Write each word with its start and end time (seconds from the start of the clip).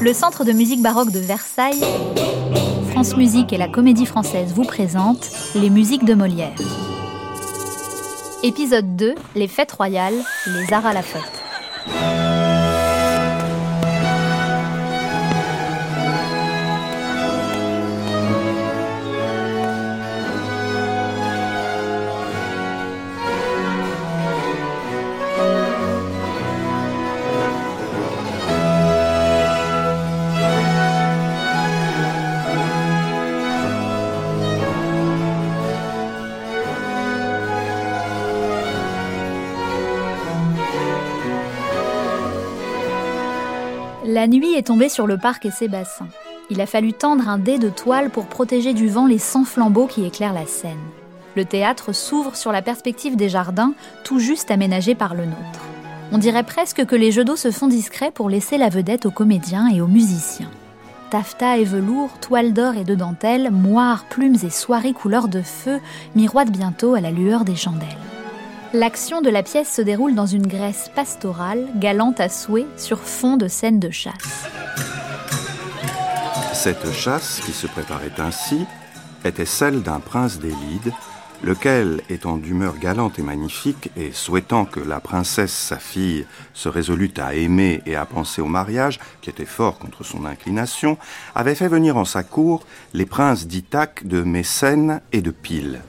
Le 0.00 0.12
Centre 0.12 0.44
de 0.44 0.52
musique 0.52 0.80
baroque 0.80 1.10
de 1.10 1.18
Versailles, 1.18 1.82
France 2.90 3.16
Musique 3.16 3.52
et 3.52 3.58
la 3.58 3.68
Comédie 3.68 4.06
Française 4.06 4.52
vous 4.54 4.62
présentent 4.62 5.28
les 5.56 5.70
musiques 5.70 6.04
de 6.04 6.14
Molière. 6.14 6.54
Épisode 8.44 8.94
2, 8.94 9.16
les 9.34 9.48
fêtes 9.48 9.72
royales, 9.72 10.14
les 10.46 10.72
arts 10.72 10.86
à 10.86 10.92
la 10.92 11.02
fête. 11.02 11.37
La 44.18 44.26
nuit 44.26 44.54
est 44.54 44.66
tombée 44.66 44.88
sur 44.88 45.06
le 45.06 45.16
parc 45.16 45.46
et 45.46 45.52
ses 45.52 45.68
bassins. 45.68 46.08
Il 46.50 46.60
a 46.60 46.66
fallu 46.66 46.92
tendre 46.92 47.28
un 47.28 47.38
dé 47.38 47.56
de 47.56 47.68
toile 47.68 48.10
pour 48.10 48.26
protéger 48.26 48.74
du 48.74 48.88
vent 48.88 49.06
les 49.06 49.16
100 49.16 49.44
flambeaux 49.44 49.86
qui 49.86 50.04
éclairent 50.04 50.32
la 50.32 50.44
scène. 50.44 50.80
Le 51.36 51.44
théâtre 51.44 51.92
s'ouvre 51.92 52.34
sur 52.34 52.50
la 52.50 52.60
perspective 52.60 53.14
des 53.14 53.28
jardins, 53.28 53.74
tout 54.02 54.18
juste 54.18 54.50
aménagés 54.50 54.96
par 54.96 55.14
le 55.14 55.24
nôtre. 55.24 55.60
On 56.10 56.18
dirait 56.18 56.42
presque 56.42 56.84
que 56.84 56.96
les 56.96 57.12
jeux 57.12 57.24
d'eau 57.24 57.36
se 57.36 57.52
font 57.52 57.68
discrets 57.68 58.10
pour 58.10 58.28
laisser 58.28 58.58
la 58.58 58.70
vedette 58.70 59.06
aux 59.06 59.12
comédiens 59.12 59.68
et 59.68 59.80
aux 59.80 59.86
musiciens. 59.86 60.50
Taffetas 61.10 61.58
et 61.58 61.64
velours, 61.64 62.10
toile 62.20 62.52
d'or 62.52 62.74
et 62.74 62.82
de 62.82 62.96
dentelle, 62.96 63.52
moires, 63.52 64.06
plumes 64.10 64.38
et 64.42 64.50
soirées 64.50 64.94
couleur 64.94 65.28
de 65.28 65.42
feu 65.42 65.78
miroitent 66.16 66.50
bientôt 66.50 66.94
à 66.96 67.00
la 67.00 67.12
lueur 67.12 67.44
des 67.44 67.54
chandelles. 67.54 68.07
L'action 68.74 69.22
de 69.22 69.30
la 69.30 69.42
pièce 69.42 69.72
se 69.72 69.80
déroule 69.80 70.14
dans 70.14 70.26
une 70.26 70.46
Grèce 70.46 70.90
pastorale, 70.94 71.68
galante 71.76 72.20
à 72.20 72.28
souhait, 72.28 72.66
sur 72.76 73.00
fond 73.00 73.38
de 73.38 73.48
scènes 73.48 73.80
de 73.80 73.88
chasse. 73.88 74.44
Cette 76.52 76.92
chasse, 76.92 77.40
qui 77.46 77.52
se 77.52 77.66
préparait 77.66 78.12
ainsi, 78.18 78.66
était 79.24 79.46
celle 79.46 79.82
d'un 79.82 80.00
prince 80.00 80.38
d'Élide, 80.38 80.92
lequel, 81.42 82.02
étant 82.10 82.36
d'humeur 82.36 82.76
galante 82.76 83.18
et 83.18 83.22
magnifique, 83.22 83.90
et 83.96 84.12
souhaitant 84.12 84.66
que 84.66 84.80
la 84.80 85.00
princesse, 85.00 85.52
sa 85.52 85.78
fille, 85.78 86.26
se 86.52 86.68
résolût 86.68 87.14
à 87.16 87.32
aimer 87.32 87.80
et 87.86 87.96
à 87.96 88.04
penser 88.04 88.42
au 88.42 88.48
mariage, 88.48 89.00
qui 89.22 89.30
était 89.30 89.46
fort 89.46 89.78
contre 89.78 90.04
son 90.04 90.26
inclination, 90.26 90.98
avait 91.34 91.54
fait 91.54 91.68
venir 91.68 91.96
en 91.96 92.04
sa 92.04 92.22
cour 92.22 92.66
les 92.92 93.06
princes 93.06 93.46
d'Ithaque, 93.46 94.06
de 94.06 94.22
Mécène 94.22 95.00
et 95.12 95.22
de 95.22 95.30
Pyle 95.30 95.80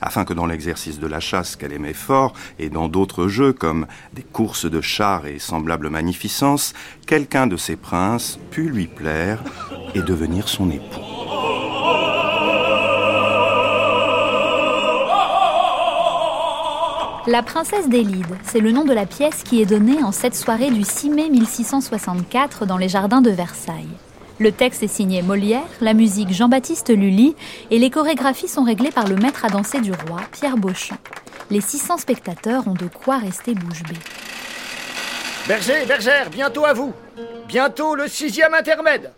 afin 0.00 0.24
que 0.24 0.32
dans 0.32 0.46
l'exercice 0.46 0.98
de 0.98 1.06
la 1.06 1.20
chasse 1.20 1.56
qu'elle 1.56 1.72
aimait 1.72 1.92
fort 1.92 2.34
et 2.58 2.70
dans 2.70 2.88
d'autres 2.88 3.28
jeux 3.28 3.52
comme 3.52 3.86
des 4.14 4.22
courses 4.22 4.70
de 4.70 4.80
chars 4.80 5.26
et 5.26 5.38
semblables 5.38 5.90
magnificences, 5.90 6.74
quelqu'un 7.06 7.46
de 7.46 7.56
ces 7.56 7.76
princes 7.76 8.38
pût 8.50 8.68
lui 8.68 8.86
plaire 8.86 9.42
et 9.94 10.02
devenir 10.02 10.48
son 10.48 10.70
époux. 10.70 11.00
La 17.26 17.42
princesse 17.42 17.90
d'Élide, 17.90 18.38
c'est 18.42 18.58
le 18.60 18.72
nom 18.72 18.86
de 18.86 18.94
la 18.94 19.04
pièce 19.04 19.42
qui 19.42 19.60
est 19.60 19.66
donnée 19.66 20.02
en 20.02 20.12
cette 20.12 20.34
soirée 20.34 20.70
du 20.70 20.82
6 20.82 21.10
mai 21.10 21.28
1664 21.28 22.64
dans 22.64 22.78
les 22.78 22.88
jardins 22.88 23.20
de 23.20 23.30
Versailles. 23.30 23.98
Le 24.40 24.52
texte 24.52 24.84
est 24.84 24.88
signé 24.88 25.20
Molière, 25.22 25.66
la 25.80 25.94
musique 25.94 26.32
Jean-Baptiste 26.32 26.90
Lully 26.90 27.34
et 27.72 27.78
les 27.80 27.90
chorégraphies 27.90 28.46
sont 28.46 28.62
réglées 28.62 28.92
par 28.92 29.08
le 29.08 29.16
maître 29.16 29.44
à 29.44 29.48
danser 29.48 29.80
du 29.80 29.90
roi, 29.90 30.20
Pierre 30.30 30.56
Beauchamp. 30.56 30.98
Les 31.50 31.60
600 31.60 31.98
spectateurs 31.98 32.68
ont 32.68 32.74
de 32.74 32.86
quoi 32.86 33.18
rester 33.18 33.54
bouche 33.54 33.82
bée. 33.82 33.96
Berger, 35.48 35.86
bergère, 35.86 36.30
bientôt 36.30 36.64
à 36.66 36.72
vous. 36.72 36.92
Bientôt 37.48 37.96
le 37.96 38.06
sixième 38.06 38.54
intermède. 38.54 39.12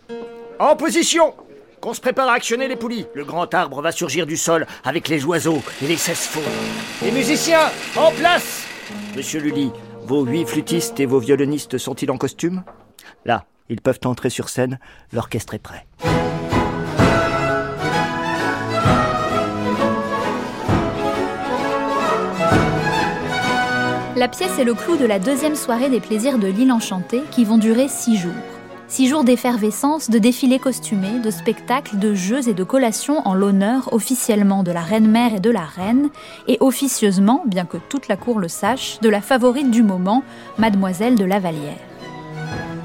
En 0.57 0.75
position 0.75 1.35
qu'on 1.81 1.93
se 1.93 2.01
prépare 2.01 2.29
à 2.29 2.33
actionner 2.33 2.67
les 2.67 2.75
poulies. 2.75 3.05
Le 3.13 3.25
grand 3.25 3.53
arbre 3.53 3.81
va 3.81 3.91
surgir 3.91 4.25
du 4.25 4.37
sol 4.37 4.65
avec 4.83 5.07
les 5.07 5.23
oiseaux 5.25 5.61
et 5.83 5.87
les 5.87 5.97
cesse-faux. 5.97 6.41
Les 7.03 7.11
musiciens, 7.11 7.69
en 7.95 8.11
place 8.11 8.65
Monsieur 9.15 9.39
Lully, 9.39 9.71
vos 10.03 10.25
huit 10.25 10.45
flûtistes 10.45 10.99
et 10.99 11.05
vos 11.05 11.19
violonistes 11.19 11.77
sont-ils 11.77 12.09
en 12.09 12.17
costume? 12.17 12.63
Là, 13.25 13.45
ils 13.69 13.81
peuvent 13.81 13.99
entrer 14.05 14.29
sur 14.29 14.49
scène, 14.49 14.79
l'orchestre 15.13 15.53
est 15.53 15.59
prêt. 15.59 15.85
La 24.21 24.27
pièce 24.27 24.59
est 24.59 24.63
le 24.63 24.75
clou 24.75 24.97
de 24.97 25.05
la 25.05 25.17
deuxième 25.17 25.55
soirée 25.55 25.89
des 25.89 25.99
plaisirs 25.99 26.37
de 26.37 26.45
l'île 26.45 26.71
enchantée 26.71 27.23
qui 27.31 27.43
vont 27.43 27.57
durer 27.57 27.87
six 27.87 28.17
jours. 28.17 28.31
Six 28.87 29.07
jours 29.07 29.23
d'effervescence, 29.23 30.09
de 30.09 30.19
défilés 30.19 30.59
costumés, 30.59 31.19
de 31.23 31.31
spectacles, 31.31 31.97
de 31.97 32.13
jeux 32.13 32.49
et 32.49 32.53
de 32.53 32.63
collations 32.63 33.25
en 33.25 33.33
l'honneur 33.33 33.93
officiellement 33.93 34.63
de 34.63 34.71
la 34.71 34.81
reine-mère 34.81 35.33
et 35.33 35.39
de 35.39 35.49
la 35.49 35.63
reine, 35.63 36.09
et 36.47 36.57
officieusement, 36.59 37.41
bien 37.47 37.65
que 37.65 37.77
toute 37.77 38.09
la 38.09 38.17
cour 38.17 38.37
le 38.37 38.49
sache, 38.49 38.99
de 38.99 39.09
la 39.09 39.21
favorite 39.21 39.71
du 39.71 39.81
moment, 39.81 40.23
mademoiselle 40.57 41.15
de 41.15 41.23
Lavalière. 41.23 41.79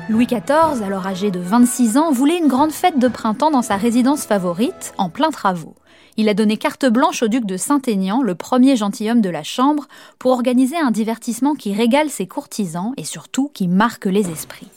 Louis 0.08 0.26
XIV, 0.26 0.84
alors 0.84 1.04
âgé 1.04 1.32
de 1.32 1.40
26 1.40 1.96
ans, 1.96 2.12
voulait 2.12 2.38
une 2.38 2.46
grande 2.46 2.70
fête 2.70 2.96
de 2.96 3.08
printemps 3.08 3.50
dans 3.50 3.62
sa 3.62 3.74
résidence 3.74 4.24
favorite, 4.24 4.94
en 4.98 5.08
plein 5.08 5.30
travaux. 5.30 5.74
Il 6.16 6.28
a 6.28 6.34
donné 6.34 6.56
carte 6.56 6.86
blanche 6.86 7.24
au 7.24 7.28
duc 7.28 7.44
de 7.44 7.56
Saint-Aignan, 7.56 8.22
le 8.22 8.36
premier 8.36 8.76
gentilhomme 8.76 9.20
de 9.20 9.30
la 9.30 9.42
Chambre, 9.42 9.88
pour 10.20 10.30
organiser 10.30 10.76
un 10.76 10.92
divertissement 10.92 11.54
qui 11.54 11.74
régale 11.74 12.08
ses 12.08 12.28
courtisans 12.28 12.92
et 12.96 13.02
surtout 13.02 13.50
qui 13.52 13.66
marque 13.66 14.06
les 14.06 14.30
esprits. 14.30 14.68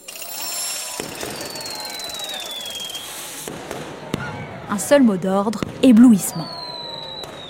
Un 4.72 4.80
seul 4.80 5.04
mot 5.04 5.18
d'ordre, 5.18 5.62
éblouissement. 5.84 6.48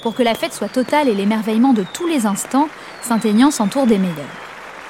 Pour 0.03 0.15
que 0.15 0.23
la 0.23 0.35
fête 0.35 0.53
soit 0.53 0.67
totale 0.67 1.07
et 1.07 1.15
l'émerveillement 1.15 1.71
de 1.71 1.85
tous 1.93 2.07
les 2.07 2.25
instants, 2.25 2.67
Saint-Aignan 3.03 3.51
s'entoure 3.51 3.87
des 3.87 3.99
meilleurs. 3.99 4.38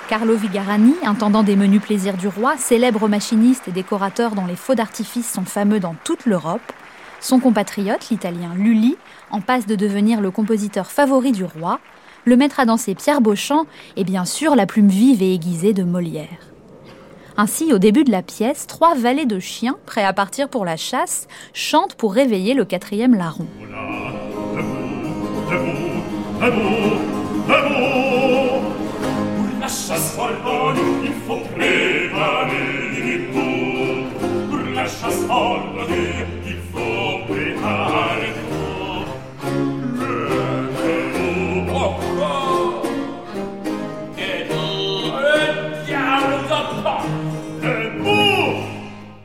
Carlo 0.10 0.36
Vigarani, 0.36 0.96
intendant 1.06 1.44
des 1.44 1.56
menus 1.56 1.82
plaisirs 1.84 2.18
du 2.18 2.28
roi, 2.28 2.58
célèbre 2.58 3.08
machiniste 3.08 3.68
et 3.68 3.72
décorateur 3.72 4.32
dont 4.32 4.48
les 4.48 4.56
feux 4.56 4.74
d'artifice 4.74 5.32
sont 5.32 5.46
fameux 5.46 5.80
dans 5.80 5.94
toute 6.04 6.26
l'Europe, 6.26 6.74
son 7.20 7.40
compatriote, 7.40 8.10
l'italien 8.10 8.56
Lully, 8.56 8.98
en 9.30 9.40
passe 9.40 9.68
de 9.68 9.76
devenir 9.76 10.20
le 10.20 10.32
compositeur 10.32 10.90
favori 10.90 11.32
du 11.32 11.44
roi, 11.44 11.80
le 12.26 12.36
maître 12.38 12.60
à 12.60 12.66
danser 12.66 12.96
Pierre 12.96 13.22
Beauchamp 13.22 13.68
et 13.98 14.04
bien 14.04 14.26
sûr 14.26 14.56
la 14.56 14.66
plume 14.66 14.88
vive 14.88 15.22
et 15.22 15.36
aiguisée 15.36 15.74
de 15.74 15.84
Molière. 15.84 16.40
Ainsi, 17.38 17.72
au 17.72 17.78
début 17.78 18.04
de 18.04 18.12
la 18.12 18.24
pièce, 18.24 18.66
trois 18.66 18.96
valets 18.96 19.28
de 19.28 19.40
chiens, 19.40 19.78
prêts 19.86 20.04
à 20.04 20.14
partir 20.14 20.50
pour 20.50 20.66
la 20.66 20.76
chasse, 20.76 21.28
chantent 21.54 21.94
pour 21.94 22.16
réveiller 22.16 22.56
le 22.56 22.66
quatrième 22.66 23.14
larron. 23.14 23.46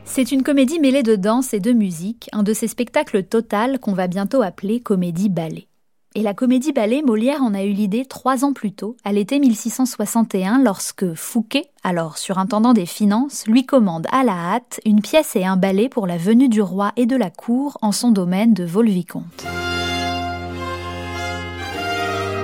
C'est 0.05 0.31
une 0.31 0.43
comédie 0.43 0.79
mêlée 0.79 1.03
de 1.03 1.17
danse 1.17 1.55
et 1.55 1.61
de 1.61 1.73
musique, 1.73 2.29
un 2.33 2.43
de 2.43 2.53
ces 2.53 2.69
spectacles 2.69 3.25
total 3.25 3.79
qu'on 3.79 3.95
va 3.95 4.09
bientôt 4.09 4.43
appeler 4.43 4.81
comédie 4.81 5.29
ballet. 5.31 5.69
Et 6.17 6.23
la 6.23 6.33
comédie 6.33 6.71
ballet, 6.71 7.03
Molière 7.03 7.43
en 7.43 7.55
a 7.55 7.65
eu 7.65 7.73
l'idée 7.73 8.05
trois 8.05 8.45
ans 8.45 8.53
plus 8.53 8.71
tôt, 8.71 8.97
à 9.03 9.11
l'été 9.11 9.41
1661, 9.41 10.63
lorsque 10.63 11.13
Fouquet, 11.15 11.65
alors 11.83 12.19
surintendant 12.19 12.73
des 12.73 12.87
finances, 12.87 13.49
lui 13.49 13.67
commande 13.67 14.07
à 14.13 14.23
la 14.23 14.55
hâte 14.55 14.81
une 14.87 15.01
pièce 15.01 15.35
et 15.35 15.45
un 15.45 15.57
ballet 15.57 15.89
pour 15.89 16.07
la 16.07 16.17
venue 16.17 16.49
du 16.49 16.63
roi 16.63 16.93
et 16.95 17.07
de 17.07 17.17
la 17.17 17.31
cour 17.31 17.79
en 17.83 17.91
son 17.91 18.13
domaine 18.13 18.55
de 18.55 18.63
Volvicomte. 18.63 19.45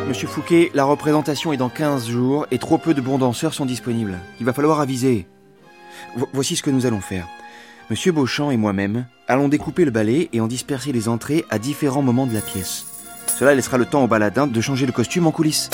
Monsieur 0.09 0.27
Fouquet, 0.27 0.73
la 0.75 0.83
représentation 0.83 1.53
est 1.53 1.57
dans 1.57 1.69
15 1.69 2.09
jours 2.09 2.49
et 2.51 2.59
trop 2.59 2.77
peu 2.77 2.93
de 2.93 3.01
bons 3.01 3.19
danseurs 3.19 3.55
sont 3.55 3.67
disponibles. 3.67 4.19
Il 4.41 4.47
va 4.47 4.53
falloir 4.53 4.81
aviser. 4.81 5.29
voici 6.33 6.57
ce 6.57 6.65
que 6.65 6.71
nous 6.71 6.87
allons 6.87 7.01
faire. 7.01 7.29
Monsieur 7.89 8.11
Beauchamp 8.11 8.51
et 8.51 8.57
moi-même 8.57 9.07
allons 9.29 9.49
découper 9.49 9.85
le 9.85 9.93
ballet 9.93 10.29
et 10.33 10.41
en 10.41 10.49
disperser 10.49 10.91
les 10.91 11.09
entrées 11.09 11.45
à 11.51 11.61
différents 11.61 12.03
moments 12.03 12.27
de 12.27 12.35
la 12.35 12.41
pièce. 12.41 12.90
Cela 13.39 13.55
laissera 13.55 13.79
le 13.79 13.87
temps 13.87 14.05
au 14.05 14.07
baladin 14.07 14.47
de 14.47 14.61
changer 14.61 14.87
le 14.87 14.93
costume 14.93 15.27
en 15.27 15.31
coulisses. 15.31 15.71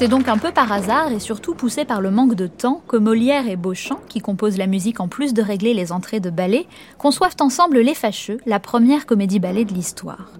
C'est 0.00 0.08
donc 0.08 0.28
un 0.28 0.38
peu 0.38 0.50
par 0.50 0.72
hasard 0.72 1.12
et 1.12 1.18
surtout 1.18 1.54
poussé 1.54 1.84
par 1.84 2.00
le 2.00 2.10
manque 2.10 2.34
de 2.34 2.46
temps 2.46 2.80
que 2.88 2.96
Molière 2.96 3.46
et 3.50 3.56
Beauchamp, 3.56 4.00
qui 4.08 4.20
composent 4.20 4.56
la 4.56 4.66
musique 4.66 4.98
en 4.98 5.08
plus 5.08 5.34
de 5.34 5.42
régler 5.42 5.74
les 5.74 5.92
entrées 5.92 6.20
de 6.20 6.30
ballet, 6.30 6.66
conçoivent 6.96 7.36
ensemble 7.40 7.80
Les 7.80 7.92
Fâcheux, 7.92 8.38
la 8.46 8.60
première 8.60 9.04
comédie-ballet 9.04 9.66
de 9.66 9.74
l'histoire. 9.74 10.30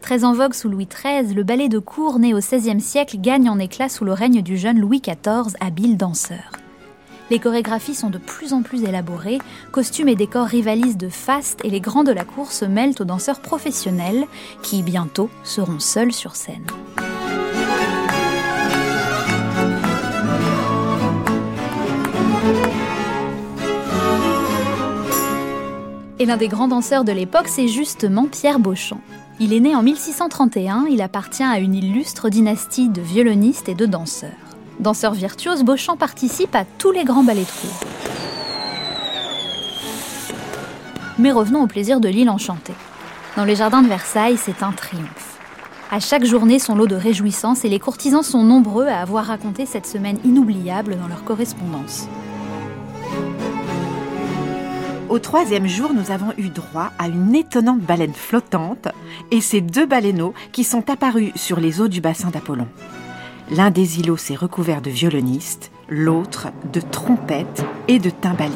Très 0.00 0.24
en 0.24 0.32
vogue 0.32 0.54
sous 0.54 0.70
Louis 0.70 0.88
XIII, 0.88 1.34
le 1.34 1.44
ballet 1.44 1.68
de 1.68 1.78
cour 1.78 2.18
né 2.18 2.32
au 2.32 2.38
XVIe 2.38 2.80
siècle 2.80 3.18
gagne 3.20 3.50
en 3.50 3.58
éclat 3.58 3.90
sous 3.90 4.06
le 4.06 4.14
règne 4.14 4.40
du 4.40 4.56
jeune 4.56 4.80
Louis 4.80 5.02
XIV, 5.02 5.54
habile 5.60 5.98
danseur. 5.98 6.61
Les 7.32 7.38
chorégraphies 7.38 7.94
sont 7.94 8.10
de 8.10 8.18
plus 8.18 8.52
en 8.52 8.60
plus 8.60 8.84
élaborées, 8.84 9.38
costumes 9.70 10.10
et 10.10 10.16
décors 10.16 10.44
rivalisent 10.44 10.98
de 10.98 11.08
faste 11.08 11.64
et 11.64 11.70
les 11.70 11.80
grands 11.80 12.04
de 12.04 12.12
la 12.12 12.26
cour 12.26 12.52
se 12.52 12.66
mêlent 12.66 12.92
aux 13.00 13.04
danseurs 13.04 13.40
professionnels 13.40 14.26
qui, 14.62 14.82
bientôt, 14.82 15.30
seront 15.42 15.78
seuls 15.78 16.12
sur 16.12 16.36
scène. 16.36 16.66
Et 26.18 26.26
l'un 26.26 26.36
des 26.36 26.48
grands 26.48 26.68
danseurs 26.68 27.04
de 27.04 27.12
l'époque, 27.12 27.48
c'est 27.48 27.68
justement 27.68 28.26
Pierre 28.26 28.58
Beauchamp. 28.58 29.00
Il 29.40 29.54
est 29.54 29.60
né 29.60 29.74
en 29.74 29.82
1631, 29.82 30.84
il 30.90 31.00
appartient 31.00 31.42
à 31.42 31.60
une 31.60 31.74
illustre 31.74 32.28
dynastie 32.28 32.90
de 32.90 33.00
violonistes 33.00 33.70
et 33.70 33.74
de 33.74 33.86
danseurs. 33.86 34.51
Danseur 34.82 35.14
virtuose, 35.14 35.62
Beauchamp 35.62 35.96
participe 35.96 36.56
à 36.56 36.64
tous 36.64 36.90
les 36.90 37.04
grands 37.04 37.22
ballets 37.22 37.42
de. 37.42 37.70
Mais 41.20 41.30
revenons 41.30 41.62
au 41.62 41.68
plaisir 41.68 42.00
de 42.00 42.08
l'île 42.08 42.28
enchantée. 42.28 42.74
Dans 43.36 43.44
les 43.44 43.54
jardins 43.54 43.82
de 43.82 43.86
Versailles, 43.86 44.36
c'est 44.36 44.64
un 44.64 44.72
triomphe. 44.72 45.38
À 45.92 46.00
chaque 46.00 46.24
journée, 46.24 46.58
son 46.58 46.74
lot 46.74 46.88
de 46.88 46.96
réjouissances 46.96 47.64
et 47.64 47.68
les 47.68 47.78
courtisans 47.78 48.24
sont 48.24 48.42
nombreux 48.42 48.88
à 48.88 48.98
avoir 48.98 49.26
raconté 49.26 49.66
cette 49.66 49.86
semaine 49.86 50.18
inoubliable 50.24 50.98
dans 50.98 51.06
leur 51.06 51.22
correspondance. 51.22 52.08
Au 55.08 55.20
troisième 55.20 55.68
jour, 55.68 55.92
nous 55.94 56.10
avons 56.10 56.32
eu 56.38 56.48
droit 56.48 56.90
à 56.98 57.06
une 57.06 57.36
étonnante 57.36 57.82
baleine 57.82 58.14
flottante 58.14 58.88
et 59.30 59.40
ces 59.40 59.60
deux 59.60 59.86
baleineaux 59.86 60.34
qui 60.50 60.64
sont 60.64 60.90
apparus 60.90 61.30
sur 61.36 61.60
les 61.60 61.80
eaux 61.80 61.88
du 61.88 62.00
bassin 62.00 62.30
d'Apollon. 62.30 62.66
L'un 63.54 63.70
des 63.70 64.00
îlots 64.00 64.16
s'est 64.16 64.34
recouvert 64.34 64.82
de 64.82 64.90
violonistes, 64.90 65.70
l'autre 65.88 66.48
de 66.72 66.80
trompettes 66.80 67.64
et 67.88 67.98
de 67.98 68.10
timbaliers. 68.10 68.54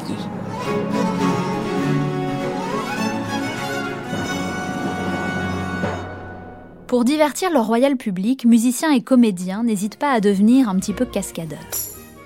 Pour 6.87 7.04
divertir 7.04 7.50
le 7.50 7.58
royal 7.58 7.96
public, 7.96 8.44
musiciens 8.44 8.93
et 8.93 9.02
comédiens 9.02 9.64
n'hésitent 9.64 9.98
pas 9.98 10.12
à 10.12 10.20
devenir 10.20 10.69
un 10.69 10.76
petit 10.76 10.93
peu 10.93 11.04
cascadeurs. 11.04 11.58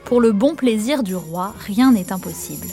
Pour 0.05 0.21
le 0.21 0.33
bon 0.33 0.55
plaisir 0.55 1.03
du 1.03 1.17
roi, 1.17 1.55
rien 1.67 1.93
n'est 1.93 2.13
impossible 2.13 2.67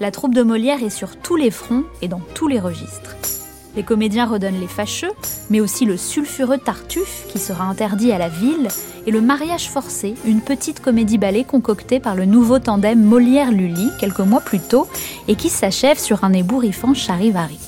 la 0.00 0.10
troupe 0.10 0.34
de 0.34 0.42
Molière 0.42 0.82
est 0.82 0.90
sur 0.90 1.16
tous 1.16 1.36
les 1.36 1.50
fronts 1.50 1.84
et 2.00 2.08
dans 2.08 2.22
tous 2.34 2.48
les 2.48 2.58
registres. 2.58 3.39
Les 3.76 3.82
comédiens 3.84 4.26
redonnent 4.26 4.60
les 4.60 4.66
fâcheux, 4.66 5.12
mais 5.48 5.60
aussi 5.60 5.84
le 5.84 5.96
sulfureux 5.96 6.58
Tartuffe, 6.58 7.26
qui 7.28 7.38
sera 7.38 7.64
interdit 7.64 8.12
à 8.12 8.18
la 8.18 8.28
ville, 8.28 8.68
et 9.06 9.10
le 9.10 9.20
mariage 9.20 9.70
forcé, 9.70 10.14
une 10.24 10.40
petite 10.40 10.80
comédie-ballet 10.80 11.44
concoctée 11.44 12.00
par 12.00 12.16
le 12.16 12.24
nouveau 12.24 12.58
tandem 12.58 13.00
Molière-Lully 13.02 13.90
quelques 14.00 14.20
mois 14.20 14.40
plus 14.40 14.60
tôt, 14.60 14.88
et 15.28 15.36
qui 15.36 15.48
s'achève 15.48 15.98
sur 15.98 16.24
un 16.24 16.32
ébouriffant 16.32 16.94
charivari. 16.94 17.58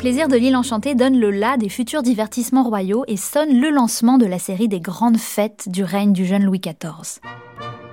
Plaisirs 0.00 0.28
de 0.28 0.36
l'île 0.36 0.56
enchantée 0.56 0.94
donnent 0.94 1.20
le 1.20 1.30
la 1.30 1.58
des 1.58 1.68
futurs 1.68 2.00
divertissements 2.00 2.62
royaux 2.62 3.04
et 3.06 3.18
sonnent 3.18 3.60
le 3.60 3.68
lancement 3.68 4.16
de 4.16 4.24
la 4.24 4.38
série 4.38 4.66
des 4.66 4.80
grandes 4.80 5.18
fêtes 5.18 5.68
du 5.68 5.84
règne 5.84 6.14
du 6.14 6.24
jeune 6.24 6.42
Louis 6.42 6.58
XIV. 6.58 7.20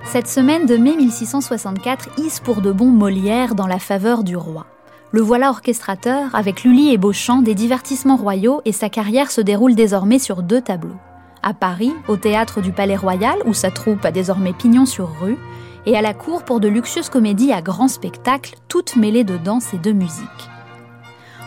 Cette 0.06 0.26
semaine 0.26 0.64
de 0.64 0.78
mai 0.78 0.96
1664 0.96 2.18
hisse 2.18 2.40
pour 2.40 2.62
de 2.62 2.72
bon 2.72 2.86
Molière 2.86 3.54
dans 3.54 3.66
la 3.66 3.78
faveur 3.78 4.24
du 4.24 4.38
roi. 4.38 4.64
Le 5.12 5.20
voilà 5.20 5.50
orchestrateur, 5.50 6.34
avec 6.34 6.64
Lully 6.64 6.94
et 6.94 6.96
Beauchamp, 6.96 7.42
des 7.42 7.54
divertissements 7.54 8.16
royaux 8.16 8.62
et 8.64 8.72
sa 8.72 8.88
carrière 8.88 9.30
se 9.30 9.42
déroule 9.42 9.74
désormais 9.74 10.18
sur 10.18 10.42
deux 10.42 10.62
tableaux. 10.62 10.96
À 11.42 11.52
Paris, 11.52 11.92
au 12.08 12.16
théâtre 12.16 12.62
du 12.62 12.72
Palais 12.72 12.96
Royal, 12.96 13.36
où 13.44 13.52
sa 13.52 13.70
troupe 13.70 14.06
a 14.06 14.12
désormais 14.12 14.54
pignon 14.54 14.86
sur 14.86 15.10
rue, 15.20 15.36
et 15.84 15.94
à 15.94 16.00
la 16.00 16.14
cour 16.14 16.42
pour 16.42 16.58
de 16.58 16.68
luxueuses 16.68 17.10
comédies 17.10 17.52
à 17.52 17.60
grand 17.60 17.88
spectacle, 17.88 18.54
toutes 18.68 18.96
mêlées 18.96 19.24
de 19.24 19.36
danse 19.36 19.74
et 19.74 19.78
de 19.78 19.92
musique. 19.92 20.48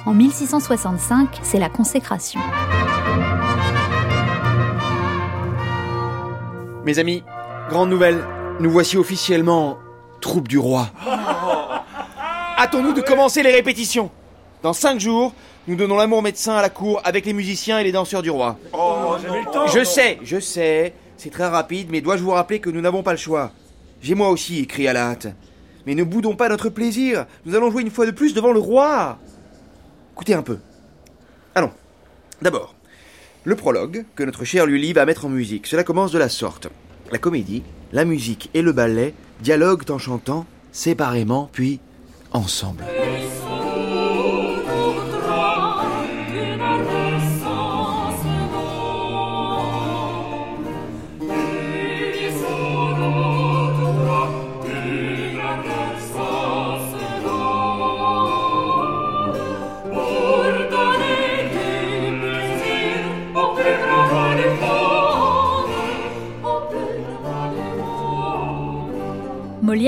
En 0.05 0.15
1665, 0.15 1.41
c'est 1.43 1.59
la 1.59 1.69
consécration. 1.69 2.39
Mes 6.83 6.97
amis, 6.97 7.23
grande 7.69 7.91
nouvelle, 7.91 8.25
nous 8.59 8.71
voici 8.71 8.97
officiellement 8.97 9.77
troupe 10.19 10.47
du 10.47 10.57
roi. 10.57 10.89
Hâtons-nous 12.57 12.93
de 12.93 13.01
commencer 13.01 13.43
les 13.43 13.51
répétitions. 13.51 14.09
Dans 14.63 14.73
cinq 14.73 14.99
jours, 14.99 15.33
nous 15.67 15.75
donnons 15.75 15.97
l'amour 15.97 16.23
médecin 16.23 16.55
à 16.55 16.63
la 16.63 16.69
cour 16.69 16.99
avec 17.03 17.27
les 17.27 17.33
musiciens 17.33 17.77
et 17.77 17.83
les 17.83 17.91
danseurs 17.91 18.23
du 18.23 18.31
roi. 18.31 18.57
Oh, 18.73 19.15
le 19.23 19.51
temps. 19.51 19.67
Je 19.67 19.83
sais, 19.83 20.17
je 20.23 20.39
sais, 20.39 20.95
c'est 21.15 21.29
très 21.29 21.47
rapide, 21.47 21.89
mais 21.91 22.01
dois-je 22.01 22.23
vous 22.23 22.31
rappeler 22.31 22.59
que 22.59 22.71
nous 22.71 22.81
n'avons 22.81 23.03
pas 23.03 23.11
le 23.11 23.17
choix? 23.17 23.51
J'ai 24.01 24.15
moi 24.15 24.29
aussi 24.29 24.61
écrit 24.61 24.87
à 24.87 24.93
la 24.93 25.11
hâte. 25.11 25.27
Mais 25.85 25.93
ne 25.93 26.03
boudons 26.03 26.35
pas 26.35 26.49
notre 26.49 26.69
plaisir. 26.69 27.25
Nous 27.45 27.55
allons 27.55 27.69
jouer 27.69 27.83
une 27.83 27.91
fois 27.91 28.07
de 28.07 28.11
plus 28.11 28.33
devant 28.33 28.51
le 28.51 28.59
roi. 28.59 29.19
Écoutez 30.21 30.35
un 30.35 30.43
peu. 30.43 30.59
Allons. 31.55 31.71
D'abord, 32.43 32.75
le 33.43 33.55
prologue 33.55 34.05
que 34.15 34.21
notre 34.21 34.45
cher 34.45 34.67
Lully 34.67 34.93
va 34.93 35.07
mettre 35.07 35.25
en 35.25 35.29
musique. 35.29 35.65
Cela 35.65 35.83
commence 35.83 36.11
de 36.11 36.19
la 36.19 36.29
sorte. 36.29 36.67
La 37.11 37.17
comédie, 37.17 37.63
la 37.91 38.05
musique 38.05 38.51
et 38.53 38.61
le 38.61 38.71
ballet 38.71 39.15
dialoguent 39.39 39.89
en 39.89 39.97
chantant 39.97 40.45
séparément 40.71 41.49
puis 41.51 41.79
ensemble. 42.33 42.83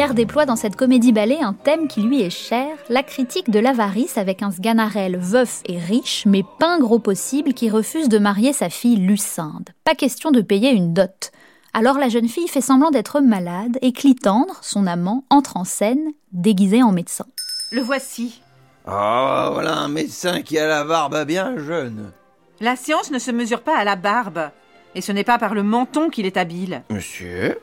Molière 0.03 0.15
déploie 0.15 0.45
dans 0.45 0.57
cette 0.57 0.75
comédie-ballet 0.75 1.39
un 1.41 1.53
thème 1.53 1.87
qui 1.87 2.01
lui 2.01 2.21
est 2.21 2.29
cher, 2.29 2.75
la 2.89 3.03
critique 3.03 3.49
de 3.49 3.59
l'avarice 3.59 4.17
avec 4.17 4.41
un 4.41 4.51
Sganarelle 4.51 5.15
veuf 5.15 5.61
et 5.65 5.77
riche, 5.77 6.25
mais 6.25 6.43
pas 6.59 6.77
gros 6.77 6.99
possible, 6.99 7.53
qui 7.53 7.69
refuse 7.69 8.09
de 8.09 8.17
marier 8.17 8.51
sa 8.51 8.69
fille 8.69 8.97
Lucinde. 8.97 9.69
Pas 9.85 9.95
question 9.95 10.31
de 10.31 10.41
payer 10.41 10.71
une 10.71 10.93
dot. 10.93 11.31
Alors 11.73 11.97
la 11.97 12.09
jeune 12.09 12.27
fille 12.27 12.49
fait 12.49 12.59
semblant 12.59 12.91
d'être 12.91 13.21
malade 13.21 13.77
et 13.81 13.93
Clitandre, 13.93 14.57
son 14.61 14.87
amant, 14.87 15.23
entre 15.29 15.55
en 15.55 15.63
scène, 15.63 16.11
déguisé 16.33 16.83
en 16.83 16.91
médecin. 16.91 17.25
Le 17.71 17.79
voici. 17.79 18.41
Oh, 18.85 19.49
voilà 19.53 19.77
un 19.77 19.87
médecin 19.87 20.41
qui 20.41 20.59
a 20.59 20.67
la 20.67 20.83
barbe 20.83 21.23
bien 21.25 21.57
jeune. 21.57 22.11
La 22.59 22.75
science 22.75 23.09
ne 23.09 23.19
se 23.19 23.31
mesure 23.31 23.61
pas 23.61 23.77
à 23.77 23.85
la 23.85 23.95
barbe. 23.95 24.49
Et 24.95 25.01
ce 25.01 25.13
n'est 25.13 25.23
pas 25.23 25.39
par 25.39 25.53
le 25.53 25.63
menton 25.63 26.09
qu'il 26.09 26.25
est 26.25 26.35
habile. 26.35 26.83
Monsieur 26.89 27.57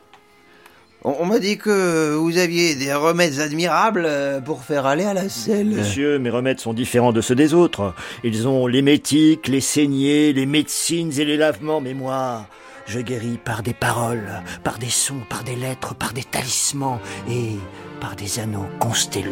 On, 1.02 1.24
m'a 1.24 1.38
dit 1.38 1.56
que 1.56 2.14
vous 2.14 2.36
aviez 2.36 2.74
des 2.74 2.92
remèdes 2.92 3.40
admirables 3.40 4.04
euh, 4.06 4.40
pour 4.40 4.64
faire 4.64 4.84
aller 4.84 5.04
à 5.04 5.14
la 5.14 5.30
selle. 5.30 5.68
Monsieur, 5.68 6.18
mes 6.18 6.28
remèdes 6.28 6.60
sont 6.60 6.74
différents 6.74 7.12
de 7.12 7.22
ceux 7.22 7.34
des 7.34 7.54
autres. 7.54 7.94
Ils 8.22 8.46
ont 8.46 8.66
l'émétique, 8.66 9.48
les 9.48 9.62
saignées, 9.62 10.34
les 10.34 10.44
médecines 10.44 11.12
et 11.18 11.24
les 11.24 11.38
lavements, 11.38 11.80
mais 11.80 11.94
moi, 11.94 12.46
je 12.86 13.00
guéris 13.00 13.38
par 13.42 13.62
des 13.62 13.72
paroles, 13.72 14.42
par 14.62 14.78
des 14.78 14.90
sons, 14.90 15.22
par 15.30 15.42
des 15.42 15.56
lettres, 15.56 15.94
par 15.94 16.12
des 16.12 16.24
talismans 16.24 17.00
et 17.30 17.56
par 18.00 18.14
des 18.14 18.38
anneaux 18.38 18.68
constellés. 18.78 19.30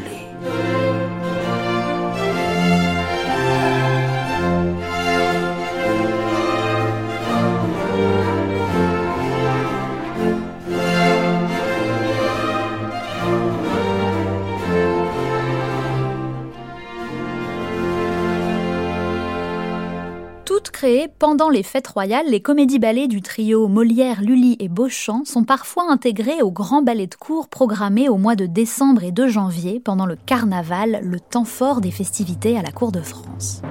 Pendant 21.18 21.50
les 21.50 21.62
fêtes 21.62 21.88
royales, 21.88 22.26
les 22.28 22.40
comédies-ballets 22.40 23.08
du 23.08 23.20
trio 23.20 23.66
Molière, 23.68 24.20
Lully 24.22 24.56
et 24.60 24.68
Beauchamp 24.68 25.24
sont 25.24 25.44
parfois 25.44 25.90
intégrées 25.90 26.42
au 26.42 26.50
grand 26.50 26.82
ballet 26.82 27.06
de 27.06 27.14
cour 27.14 27.48
programmé 27.48 28.08
au 28.08 28.16
mois 28.16 28.36
de 28.36 28.46
décembre 28.46 29.02
et 29.02 29.10
de 29.10 29.26
janvier 29.26 29.80
pendant 29.80 30.06
le 30.06 30.16
carnaval, 30.16 31.00
le 31.02 31.18
temps 31.18 31.44
fort 31.44 31.80
des 31.80 31.90
festivités 31.90 32.56
à 32.56 32.62
la 32.62 32.70
cour 32.70 32.92
de 32.92 33.00
France. 33.00 33.62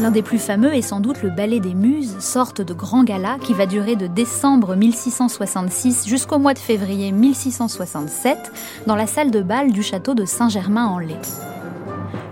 L'un 0.00 0.10
des 0.10 0.22
plus 0.22 0.38
fameux 0.38 0.74
est 0.74 0.82
sans 0.82 1.00
doute 1.00 1.22
le 1.22 1.30
Ballet 1.30 1.60
des 1.60 1.74
Muses, 1.74 2.18
sorte 2.18 2.60
de 2.60 2.74
grand 2.74 3.04
gala 3.04 3.38
qui 3.42 3.54
va 3.54 3.66
durer 3.66 3.96
de 3.96 4.06
décembre 4.06 4.76
1666 4.76 6.06
jusqu'au 6.06 6.38
mois 6.38 6.54
de 6.54 6.58
février 6.58 7.10
1667 7.10 8.52
dans 8.86 8.96
la 8.96 9.06
salle 9.06 9.30
de 9.30 9.40
bal 9.40 9.72
du 9.72 9.82
château 9.82 10.14
de 10.14 10.24
Saint-Germain-en-Laye. 10.24 11.16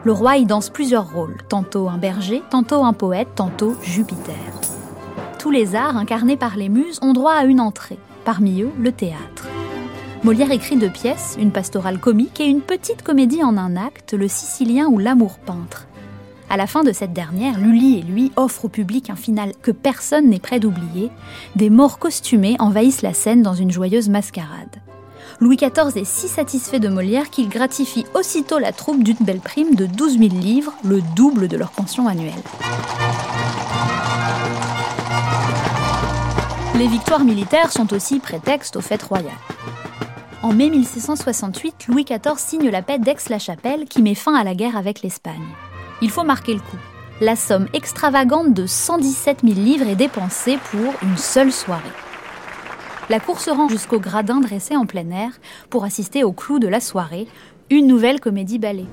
Le 0.07 0.13
roi 0.13 0.37
y 0.37 0.47
danse 0.47 0.71
plusieurs 0.71 1.13
rôles, 1.13 1.37
tantôt 1.49 1.89
un 1.89 1.99
berger, 1.99 2.41
tantôt 2.49 2.85
un 2.85 2.93
poète, 2.93 3.27
tantôt 3.35 3.75
Jupiter. 3.83 4.37
Tous 5.41 5.51
les 5.51 5.75
arts 5.75 5.97
incarnés 5.97 6.37
par 6.37 6.57
les 6.57 6.69
muses 6.69 7.01
ont 7.03 7.13
droit 7.13 7.33
à 7.33 7.43
une 7.43 7.61
entrée, 7.61 7.99
parmi 8.25 8.63
eux 8.63 8.71
le 8.79 8.93
théâtre. 8.93 9.49
Molière 10.23 10.53
écrit 10.53 10.77
deux 10.77 10.91
pièces, 10.91 11.37
une 11.41 11.51
pastorale 11.51 11.99
comique 11.99 12.39
et 12.39 12.47
une 12.47 12.61
petite 12.61 13.03
comédie 13.03 13.43
en 13.43 13.57
un 13.57 13.75
acte, 13.75 14.13
Le 14.13 14.29
Sicilien 14.29 14.87
ou 14.87 14.99
L'amour 14.99 15.41
peintre. 15.41 15.89
À 16.49 16.57
la 16.57 16.69
fin 16.69 16.85
de 16.85 16.93
cette 16.93 17.13
dernière, 17.13 17.59
Lully 17.59 17.99
et 17.99 18.03
lui 18.03 18.31
offrent 18.37 18.67
au 18.67 18.69
public 18.69 19.11
un 19.11 19.17
final 19.17 19.55
que 19.61 19.73
personne 19.73 20.31
n'est 20.31 20.39
prêt 20.39 20.61
d'oublier. 20.61 21.11
Des 21.57 21.69
morts 21.69 21.99
costumés 21.99 22.55
envahissent 22.61 23.03
la 23.03 23.13
scène 23.13 23.43
dans 23.43 23.55
une 23.55 23.73
joyeuse 23.73 24.09
mascarade. 24.09 24.86
Louis 25.39 25.57
XIV 25.57 25.95
est 25.97 26.05
si 26.05 26.29
satisfait 26.29 26.79
de 26.79 26.89
Molière 26.89 27.29
qu'il 27.29 27.51
gratifie 27.51 28.07
aussitôt 28.15 28.59
la 28.59 28.73
troupe 28.73 29.03
d'une 29.03 29.17
belle 29.21 29.41
prime 29.41 29.75
de 29.75 29.85
12 29.85 30.19
000 30.19 30.23
livres, 30.31 30.73
le 30.83 31.03
double 31.15 31.49
de 31.49 31.59
leur 31.59 31.71
pension 31.73 32.09
annuelle. 32.09 32.33
Les 36.77 36.87
victoires 36.87 37.25
militaires 37.25 37.71
sont 37.71 37.93
aussi 37.93 38.19
prétexte 38.19 38.77
aux 38.77 38.81
fêtes 38.81 39.03
royales. 39.03 39.31
En 40.43 40.55
mai 40.55 40.71
1668, 40.71 41.87
Louis 41.89 42.05
XIV 42.05 42.39
signe 42.39 42.71
la 42.71 42.81
paix 42.81 42.99
d'Aix-la-Chapelle 42.99 43.85
qui 43.87 44.01
met 44.01 44.15
fin 44.15 44.35
à 44.35 44.45
la 44.45 44.55
guerre 44.55 44.77
avec 44.77 45.03
l'Espagne. 45.03 45.35
Il 46.01 46.11
faut 46.11 46.25
marquer 46.25 46.55
le 46.55 46.61
coup. 46.61 46.79
La 47.21 47.37
somme 47.37 47.69
extravagante 47.75 48.55
de 48.55 48.67
117 48.67 49.41
000 49.45 49.55
livres 49.55 49.89
est 49.89 49.97
dépensée 49.97 50.59
pour 50.71 50.95
une 51.03 51.17
seule 51.19 51.53
soirée 51.53 51.83
la 53.09 53.21
cour 53.21 53.41
se 53.41 53.51
rend 53.51 53.69
jusqu'au 53.69 54.01
gradin 54.01 54.41
dressé 54.41 54.77
en 54.77 54.87
plein 54.87 55.11
air 55.11 55.31
pour 55.71 55.85
assister 55.85 56.25
au 56.25 56.33
clou 56.33 56.59
de 56.59 56.69
la 56.69 56.81
soirée, 56.81 57.27
une 57.71 57.87
nouvelle 57.87 58.21
comédie 58.21 58.59
ballet. 58.59 58.87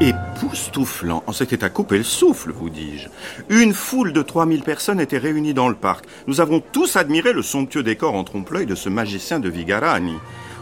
Époustouflant, 0.00 1.22
c'était 1.32 1.62
à 1.62 1.68
couper 1.68 1.98
le 1.98 2.04
souffle, 2.04 2.52
vous 2.52 2.70
dis-je. 2.70 3.08
Une 3.50 3.74
foule 3.74 4.14
de 4.14 4.22
3000 4.22 4.62
personnes 4.62 5.00
était 5.00 5.18
réunie 5.18 5.52
dans 5.52 5.68
le 5.68 5.74
parc. 5.74 6.06
Nous 6.26 6.40
avons 6.40 6.60
tous 6.60 6.96
admiré 6.96 7.34
le 7.34 7.42
somptueux 7.42 7.82
décor 7.82 8.14
en 8.14 8.24
trompe-l'œil 8.24 8.64
de 8.64 8.74
ce 8.74 8.88
magicien 8.88 9.40
de 9.40 9.50
Vigarani. 9.50 10.16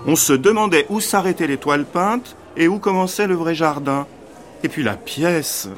On 0.07 0.17
se 0.17 0.33
demandait 0.33 0.87
où 0.89 1.01
s'arrêtaient 1.01 1.47
les 1.47 1.57
toiles 1.57 1.85
peintes 1.85 2.37
et 2.57 2.67
où 2.67 2.79
commençait 2.79 3.29
le 3.29 3.35
vrai 3.35 3.55
jardin. 3.55 4.07
Et 4.65 4.69
puis 4.69 4.83
la 4.83 4.97
pièce 4.97 5.69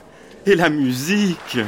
et 0.46 0.54
la 0.54 0.70
musique. 0.70 1.58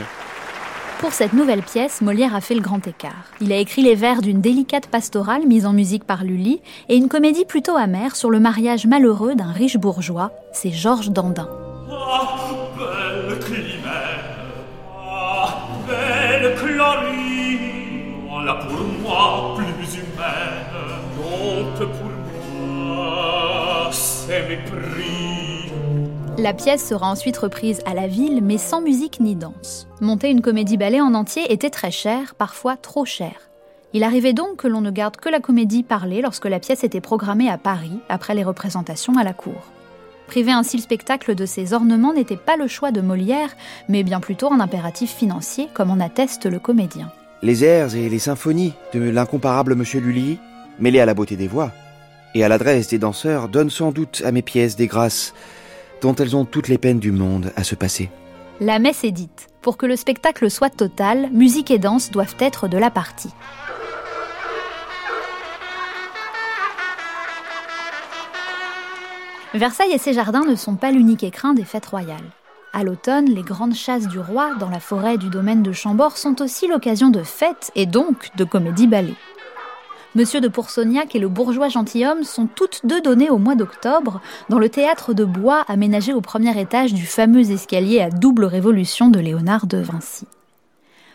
Pour 1.02 1.12
cette 1.12 1.32
nouvelle 1.32 1.62
pièce, 1.62 2.00
Molière 2.00 2.32
a 2.32 2.40
fait 2.40 2.54
le 2.54 2.60
grand 2.60 2.86
écart. 2.86 3.24
Il 3.40 3.52
a 3.52 3.56
écrit 3.56 3.82
les 3.82 3.96
vers 3.96 4.22
d'une 4.22 4.40
délicate 4.40 4.86
pastorale 4.86 5.48
mise 5.48 5.66
en 5.66 5.72
musique 5.72 6.04
par 6.04 6.22
Lully 6.22 6.60
et 6.88 6.94
une 6.94 7.08
comédie 7.08 7.44
plutôt 7.44 7.76
amère 7.76 8.14
sur 8.14 8.30
le 8.30 8.38
mariage 8.38 8.86
malheureux 8.86 9.34
d'un 9.34 9.50
riche 9.50 9.78
bourgeois, 9.78 10.30
c'est 10.52 10.70
Georges 10.70 11.10
Dandin. 11.10 11.48
La 26.38 26.54
pièce 26.54 26.86
sera 26.86 27.10
ensuite 27.10 27.36
reprise 27.36 27.80
à 27.84 27.94
la 27.94 28.06
ville, 28.06 28.40
mais 28.42 28.58
sans 28.58 28.80
musique 28.80 29.20
ni 29.20 29.36
danse. 29.36 29.86
Monter 30.00 30.30
une 30.30 30.40
comédie-ballet 30.40 31.00
en 31.00 31.14
entier 31.14 31.52
était 31.52 31.70
très 31.70 31.90
cher, 31.90 32.34
parfois 32.34 32.76
trop 32.76 33.04
cher. 33.04 33.50
Il 33.92 34.02
arrivait 34.02 34.32
donc 34.32 34.56
que 34.56 34.68
l'on 34.68 34.80
ne 34.80 34.90
garde 34.90 35.16
que 35.16 35.28
la 35.28 35.40
comédie 35.40 35.82
parlée 35.82 36.22
lorsque 36.22 36.46
la 36.46 36.58
pièce 36.58 36.84
était 36.84 37.02
programmée 37.02 37.50
à 37.50 37.58
Paris, 37.58 37.98
après 38.08 38.34
les 38.34 38.44
représentations 38.44 39.18
à 39.18 39.24
la 39.24 39.34
cour. 39.34 39.70
Priver 40.26 40.52
ainsi 40.52 40.78
le 40.78 40.82
spectacle 40.82 41.34
de 41.34 41.44
ses 41.44 41.74
ornements 41.74 42.14
n'était 42.14 42.36
pas 42.36 42.56
le 42.56 42.66
choix 42.66 42.90
de 42.90 43.02
Molière, 43.02 43.54
mais 43.88 44.02
bien 44.02 44.20
plutôt 44.20 44.50
un 44.50 44.60
impératif 44.60 45.14
financier, 45.14 45.68
comme 45.74 45.90
en 45.90 46.00
atteste 46.00 46.46
le 46.46 46.58
comédien. 46.58 47.12
Les 47.42 47.64
airs 47.64 47.94
et 47.94 48.08
les 48.08 48.18
symphonies 48.18 48.72
de 48.94 49.00
l'incomparable 49.00 49.74
Monsieur 49.74 50.00
Lully, 50.00 50.38
mêlés 50.78 51.00
à 51.00 51.06
la 51.06 51.14
beauté 51.14 51.36
des 51.36 51.48
voix 51.48 51.72
et 52.34 52.42
à 52.42 52.48
l'adresse 52.48 52.88
des 52.88 52.98
danseurs, 52.98 53.50
donnent 53.50 53.68
sans 53.68 53.92
doute 53.92 54.22
à 54.24 54.32
mes 54.32 54.40
pièces 54.40 54.76
des 54.76 54.86
grâces 54.86 55.34
dont 56.02 56.14
elles 56.16 56.36
ont 56.36 56.44
toutes 56.44 56.68
les 56.68 56.78
peines 56.78 57.00
du 57.00 57.12
monde 57.12 57.52
à 57.56 57.64
se 57.64 57.74
passer. 57.74 58.10
La 58.60 58.78
messe 58.78 59.04
est 59.04 59.12
dite. 59.12 59.48
Pour 59.62 59.76
que 59.76 59.86
le 59.86 59.96
spectacle 59.96 60.50
soit 60.50 60.70
total, 60.70 61.30
musique 61.32 61.70
et 61.70 61.78
danse 61.78 62.10
doivent 62.10 62.36
être 62.40 62.68
de 62.68 62.76
la 62.76 62.90
partie. 62.90 63.30
Versailles 69.54 69.92
et 69.92 69.98
ses 69.98 70.14
jardins 70.14 70.44
ne 70.44 70.56
sont 70.56 70.76
pas 70.76 70.90
l'unique 70.90 71.24
écrin 71.24 71.54
des 71.54 71.64
fêtes 71.64 71.86
royales. 71.86 72.30
À 72.72 72.84
l'automne, 72.84 73.26
les 73.26 73.42
grandes 73.42 73.74
chasses 73.74 74.08
du 74.08 74.18
roi 74.18 74.54
dans 74.54 74.70
la 74.70 74.80
forêt 74.80 75.18
du 75.18 75.28
domaine 75.28 75.62
de 75.62 75.72
Chambord 75.72 76.16
sont 76.16 76.40
aussi 76.40 76.66
l'occasion 76.68 77.10
de 77.10 77.22
fêtes 77.22 77.70
et 77.74 77.84
donc 77.84 78.30
de 78.36 78.44
comédies-ballets. 78.44 79.14
Monsieur 80.14 80.42
de 80.42 80.48
Poursognac 80.48 81.14
et 81.14 81.18
le 81.18 81.28
bourgeois 81.28 81.70
gentilhomme 81.70 82.24
sont 82.24 82.46
toutes 82.46 82.82
deux 82.84 83.00
données 83.00 83.30
au 83.30 83.38
mois 83.38 83.54
d'octobre 83.54 84.20
dans 84.50 84.58
le 84.58 84.68
théâtre 84.68 85.14
de 85.14 85.24
bois 85.24 85.64
aménagé 85.68 86.12
au 86.12 86.20
premier 86.20 86.60
étage 86.60 86.92
du 86.92 87.06
fameux 87.06 87.50
escalier 87.50 88.00
à 88.00 88.10
double 88.10 88.44
révolution 88.44 89.08
de 89.08 89.18
Léonard 89.18 89.66
de 89.66 89.78
Vinci. 89.78 90.26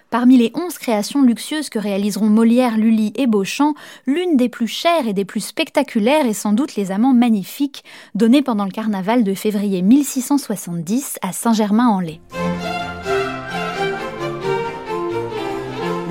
Parmi 0.09 0.37
les 0.37 0.51
onze 0.55 0.79
créations 0.79 1.21
luxueuses 1.21 1.69
que 1.69 1.77
réaliseront 1.77 2.29
Molière, 2.29 2.77
Lully 2.77 3.13
et 3.15 3.27
Beauchamp, 3.27 3.75
l'une 4.07 4.35
des 4.35 4.49
plus 4.49 4.67
chères 4.67 5.07
et 5.07 5.13
des 5.13 5.25
plus 5.25 5.41
spectaculaires 5.41 6.25
est 6.25 6.33
sans 6.33 6.53
doute 6.53 6.75
Les 6.75 6.91
Amants 6.91 7.13
Magnifiques, 7.13 7.83
donnés 8.15 8.41
pendant 8.41 8.65
le 8.65 8.71
carnaval 8.71 9.23
de 9.23 9.35
février 9.35 9.83
1670 9.83 11.19
à 11.21 11.33
Saint-Germain-en-Laye. 11.33 12.19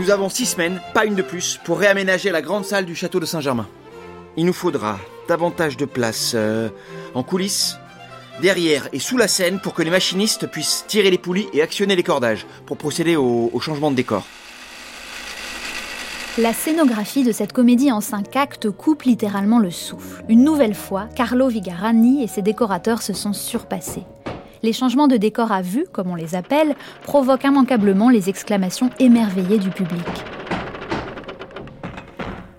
Nous 0.06 0.12
avons 0.12 0.28
six 0.28 0.46
semaines, 0.46 0.80
pas 0.94 1.04
une 1.04 1.16
de 1.16 1.22
plus, 1.22 1.58
pour 1.64 1.80
réaménager 1.80 2.30
la 2.30 2.40
grande 2.40 2.64
salle 2.64 2.84
du 2.84 2.94
château 2.94 3.18
de 3.18 3.26
Saint-Germain. 3.26 3.66
Il 4.36 4.46
nous 4.46 4.52
faudra 4.52 5.00
davantage 5.26 5.76
de 5.76 5.84
place 5.84 6.34
euh, 6.36 6.68
en 7.14 7.24
coulisses, 7.24 7.76
derrière 8.40 8.88
et 8.92 9.00
sous 9.00 9.16
la 9.16 9.26
scène 9.26 9.58
pour 9.58 9.74
que 9.74 9.82
les 9.82 9.90
machinistes 9.90 10.46
puissent 10.46 10.84
tirer 10.86 11.10
les 11.10 11.18
poulies 11.18 11.48
et 11.52 11.60
actionner 11.60 11.96
les 11.96 12.04
cordages 12.04 12.46
pour 12.66 12.76
procéder 12.76 13.16
au, 13.16 13.50
au 13.52 13.58
changement 13.58 13.90
de 13.90 13.96
décor. 13.96 14.24
La 16.38 16.52
scénographie 16.52 17.24
de 17.24 17.32
cette 17.32 17.52
comédie 17.52 17.90
en 17.90 18.00
cinq 18.00 18.36
actes 18.36 18.70
coupe 18.70 19.02
littéralement 19.02 19.58
le 19.58 19.72
souffle. 19.72 20.22
Une 20.28 20.44
nouvelle 20.44 20.76
fois, 20.76 21.08
Carlo 21.16 21.48
Vigarani 21.48 22.22
et 22.22 22.28
ses 22.28 22.42
décorateurs 22.42 23.02
se 23.02 23.12
sont 23.12 23.32
surpassés 23.32 24.04
les 24.62 24.72
changements 24.72 25.08
de 25.08 25.16
décor 25.16 25.52
à 25.52 25.62
vue, 25.62 25.86
comme 25.92 26.10
on 26.10 26.14
les 26.14 26.34
appelle, 26.34 26.74
provoquent 27.02 27.44
immanquablement 27.44 28.10
les 28.10 28.28
exclamations 28.28 28.90
émerveillées 28.98 29.58
du 29.58 29.70
public. 29.70 30.04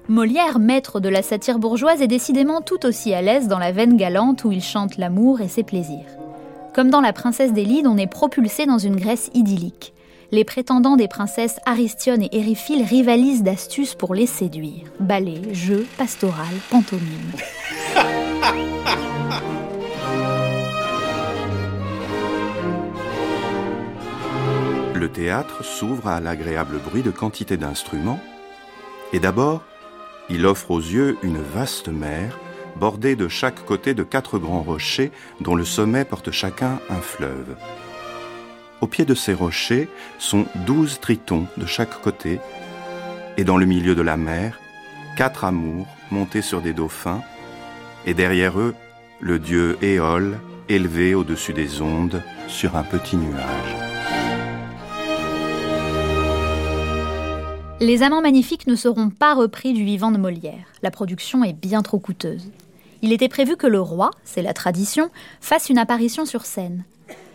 Molière, 0.10 0.60
maître 0.60 1.02
de 1.02 1.10
la 1.10 1.22
satire 1.22 1.60
bourgeoise, 1.60 2.02
est 2.02 2.08
décidément 2.08 2.62
tout 2.62 2.86
aussi 2.86 3.14
à 3.14 3.22
l'aise 3.22 3.50
dans 3.50 3.60
la 3.60 3.74
veine 3.74 3.98
galante 3.98 4.46
où 4.46 4.52
il 4.54 4.62
chante 4.62 4.98
l'amour 4.98 5.42
et 5.42 5.50
ses 5.50 5.64
plaisirs. 5.64 6.06
Comme 6.74 6.90
dans 6.90 7.02
La 7.02 7.12
Princesse 7.12 7.52
des 7.52 7.66
Lides, 7.66 7.88
on 7.88 7.98
est 7.98 8.08
propulsé 8.08 8.66
dans 8.66 8.78
une 8.78 8.96
Grèce 8.96 9.30
idyllique. 9.34 9.94
Les 10.32 10.44
prétendants 10.44 10.96
des 10.96 11.08
princesses 11.08 11.60
Aristion 11.66 12.18
et 12.22 12.30
Éryphile 12.38 12.84
rivalisent 12.84 13.44
d'astuces 13.44 13.96
pour 13.96 14.14
les 14.14 14.28
séduire. 14.28 14.84
Ballet, 15.00 15.42
jeu, 15.54 15.86
pastoral, 15.98 16.54
pantomime. 16.70 17.32
le 25.08 25.14
théâtre 25.14 25.64
s'ouvre 25.64 26.10
à 26.10 26.20
l'agréable 26.20 26.80
bruit 26.80 27.02
de 27.02 27.12
quantité 27.12 27.56
d'instruments, 27.56 28.20
et 29.14 29.22
d'abord, 29.22 29.64
il 30.30 30.46
offre 30.46 30.72
aux 30.72 30.82
yeux 30.82 31.18
une 31.24 31.42
vaste 31.42 31.88
mer, 31.88 32.38
bordée 32.76 33.16
de 33.16 33.30
chaque 33.30 33.64
côté 33.64 33.94
de 33.94 34.04
quatre 34.04 34.38
grands 34.38 34.64
rochers 34.64 35.14
dont 35.40 35.56
le 35.56 35.64
sommet 35.64 36.04
porte 36.04 36.32
chacun 36.32 36.82
un 36.90 37.00
fleuve. 37.00 37.56
Au 38.82 38.88
pied 38.88 39.06
de 39.06 39.16
ces 39.16 39.34
rochers 39.34 39.88
sont 40.20 40.46
douze 40.66 41.00
tritons 41.00 41.48
de 41.56 41.66
chaque 41.66 42.02
côté, 42.02 42.42
et 43.38 43.46
dans 43.46 43.56
le 43.56 43.66
milieu 43.66 43.96
de 43.96 44.02
la 44.02 44.18
mer, 44.18 44.60
quatre 45.16 45.46
amours 45.46 45.88
montés 46.12 46.42
sur 46.42 46.60
des 46.60 46.74
dauphins, 46.74 47.22
et 48.06 48.14
derrière 48.14 48.60
eux, 48.60 48.76
le 49.22 49.40
dieu 49.40 49.78
Éole 49.82 50.38
élevé 50.68 51.16
au-dessus 51.16 51.54
des 51.54 51.82
ondes 51.82 52.22
sur 52.50 52.76
un 52.76 52.84
petit 52.84 53.16
nuage. 53.16 53.87
Les 57.80 58.02
Amants 58.02 58.24
Magnifiques 58.24 58.66
ne 58.66 58.76
seront 58.76 59.12
pas 59.12 59.36
repris 59.36 59.72
du 59.72 59.84
vivant 59.84 60.10
de 60.10 60.18
Molière. 60.18 60.66
La 60.82 60.90
production 60.90 61.44
est 61.44 61.54
bien 61.54 61.84
trop 61.84 62.00
coûteuse. 62.00 62.50
Il 63.04 63.14
était 63.14 63.30
prévu 63.30 63.56
que 63.56 63.68
le 63.68 63.80
roi, 63.80 64.10
c'est 64.24 64.42
la 64.42 64.56
tradition, 64.56 65.12
fasse 65.42 65.70
une 65.70 65.78
apparition 65.78 66.26
sur 66.26 66.46
scène. 66.46 66.86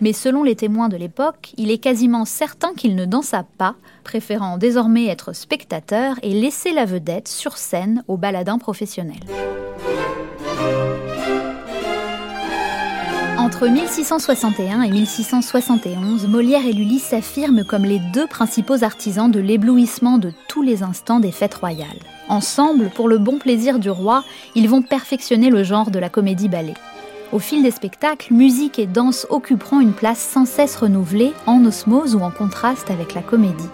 Mais 0.01 0.13
selon 0.13 0.43
les 0.43 0.57
témoins 0.57 0.89
de 0.89 0.97
l'époque, 0.97 1.55
il 1.59 1.71
est 1.71 1.79
quasiment 1.79 2.25
certain 2.25 2.75
qu'il 2.75 2.97
ne 2.97 3.05
dansa 3.05 3.45
pas, 3.57 3.77
préférant 4.03 4.59
désormais 4.59 5.07
être 5.07 5.33
spectateur 5.33 6.17
et 6.23 6.31
laisser 6.33 6.73
la 6.73 6.87
vedette 6.87 7.29
sur 7.29 7.57
scène 7.57 8.03
aux 8.09 8.17
baladins 8.17 8.59
professionnels. 8.59 9.21
Entre 13.43 13.67
1661 13.67 14.83
et 14.83 14.91
1671, 14.93 16.29
Molière 16.29 16.65
et 16.65 16.73
Lully 16.73 17.01
s'affirment 17.01 17.65
comme 17.65 17.83
les 17.83 17.99
deux 17.99 18.29
principaux 18.29 18.85
artisans 18.85 19.29
de 19.29 19.41
l'éblouissement 19.41 20.19
de 20.19 20.33
tous 20.47 20.63
les 20.63 20.85
instants 20.85 21.19
des 21.19 21.33
fêtes 21.33 21.57
royales. 21.57 21.99
Ensemble, 22.29 22.89
pour 22.95 23.09
le 23.09 23.19
bon 23.19 23.41
plaisir 23.41 23.81
du 23.81 23.91
roi, 23.91 24.23
ils 24.55 24.69
vont 24.69 24.81
perfectionner 24.81 25.51
le 25.51 25.65
genre 25.65 25.91
de 25.91 25.99
la 25.99 26.09
comédie-ballet. 26.09 26.75
Au 27.33 27.41
fil 27.41 27.65
des 27.65 27.73
spectacles, 27.73 28.33
musique 28.33 28.79
et 28.79 28.87
danse 28.87 29.27
occuperont 29.29 29.81
une 29.81 29.93
place 29.93 30.21
sans 30.21 30.47
cesse 30.47 30.77
renouvelée, 30.77 31.33
en 31.47 31.65
osmose 31.65 32.15
ou 32.15 32.21
en 32.21 32.31
contraste 32.31 32.93
avec 32.93 33.13
la 33.13 33.23
comédie. 33.23 33.71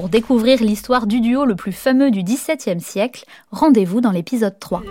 Pour 0.00 0.08
découvrir 0.08 0.62
l'histoire 0.62 1.06
du 1.06 1.20
duo 1.20 1.44
le 1.44 1.54
plus 1.54 1.72
fameux 1.72 2.10
du 2.10 2.22
XVIIe 2.22 2.80
siècle, 2.80 3.26
rendez-vous 3.50 4.00
dans 4.00 4.12
l'épisode 4.12 4.58
3. 4.58 4.82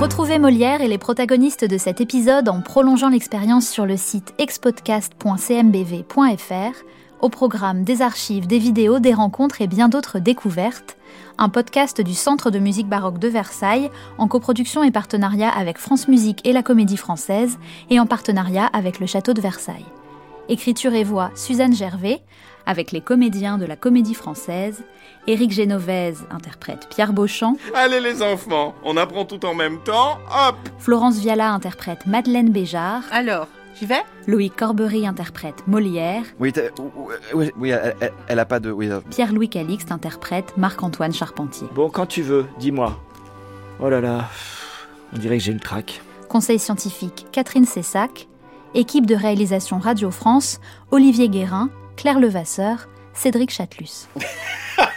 Retrouvez 0.00 0.38
Molière 0.38 0.80
et 0.80 0.86
les 0.86 0.98
protagonistes 0.98 1.64
de 1.64 1.76
cet 1.76 2.00
épisode 2.00 2.48
en 2.48 2.60
prolongeant 2.60 3.08
l'expérience 3.08 3.68
sur 3.68 3.84
le 3.84 3.96
site 3.96 4.32
expodcast.cmbv.fr, 4.38 6.84
au 7.20 7.28
programme 7.28 7.82
des 7.82 8.00
archives, 8.00 8.46
des 8.46 8.60
vidéos, 8.60 9.00
des 9.00 9.12
rencontres 9.12 9.60
et 9.60 9.66
bien 9.66 9.88
d'autres 9.88 10.20
découvertes, 10.20 10.96
un 11.38 11.48
podcast 11.48 12.00
du 12.00 12.14
Centre 12.14 12.50
de 12.50 12.58
musique 12.58 12.88
baroque 12.88 13.18
de 13.18 13.28
Versailles 13.28 13.90
en 14.18 14.28
coproduction 14.28 14.82
et 14.82 14.90
partenariat 14.90 15.48
avec 15.48 15.78
France 15.78 16.08
Musique 16.08 16.46
et 16.46 16.52
la 16.52 16.62
Comédie 16.62 16.96
Française 16.96 17.58
et 17.90 17.98
en 17.98 18.06
partenariat 18.06 18.66
avec 18.72 19.00
le 19.00 19.06
Château 19.06 19.32
de 19.32 19.40
Versailles. 19.40 19.86
Écriture 20.48 20.94
et 20.94 21.04
voix 21.04 21.30
Suzanne 21.34 21.74
Gervais, 21.74 22.22
avec 22.66 22.92
les 22.92 23.00
comédiens 23.00 23.58
de 23.58 23.64
la 23.64 23.76
Comédie 23.76 24.14
Française 24.14 24.82
Éric 25.26 25.52
Génovèse 25.52 26.24
interprète 26.30 26.88
Pierre 26.90 27.12
Beauchamp. 27.12 27.56
Allez 27.74 28.00
les 28.00 28.22
enfants, 28.22 28.74
on 28.84 28.96
apprend 28.96 29.24
tout 29.24 29.44
en 29.44 29.54
même 29.54 29.78
temps, 29.84 30.18
hop 30.30 30.56
Florence 30.78 31.18
Viala 31.18 31.52
interprète 31.52 32.06
Madeleine 32.06 32.50
Béjart. 32.50 33.04
Alors, 33.12 33.46
j'y 33.78 33.86
vais 33.86 34.02
Louis 34.26 34.50
Corbery 34.50 35.06
interprète 35.06 35.66
Molière. 35.66 36.24
Oui, 36.38 36.52
oui, 37.34 37.50
oui 37.56 37.70
elle, 37.70 38.12
elle, 38.28 38.38
a 38.38 38.44
pas 38.44 38.60
de... 38.60 38.70
Oui, 38.70 38.88
Pierre-Louis 39.10 39.48
Calixte 39.48 39.92
interprète 39.92 40.56
Marc-Antoine 40.56 41.12
Charpentier. 41.12 41.68
Bon, 41.74 41.90
quand 41.90 42.06
tu 42.06 42.22
veux, 42.22 42.46
dis-moi. 42.58 42.98
Oh 43.80 43.88
là 43.88 44.00
là, 44.00 44.28
on 45.14 45.18
dirait 45.18 45.38
que 45.38 45.44
j'ai 45.44 45.52
le 45.52 45.60
trac. 45.60 46.00
Conseil 46.28 46.58
scientifique 46.58 47.26
Catherine 47.32 47.66
Cessac. 47.66 48.28
Équipe 48.74 49.04
de 49.04 49.14
réalisation 49.14 49.78
Radio 49.78 50.10
France, 50.10 50.58
Olivier 50.90 51.28
Guérin, 51.28 51.68
Claire 51.96 52.18
Levasseur, 52.18 52.88
Cédric 53.12 53.50
Chatelus. 53.50 54.08